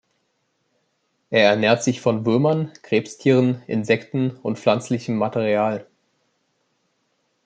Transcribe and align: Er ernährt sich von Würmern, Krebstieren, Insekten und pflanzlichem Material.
Er 1.29 1.47
ernährt 1.51 1.83
sich 1.83 2.01
von 2.01 2.25
Würmern, 2.25 2.71
Krebstieren, 2.81 3.61
Insekten 3.67 4.31
und 4.41 4.57
pflanzlichem 4.57 5.15
Material. 5.15 5.85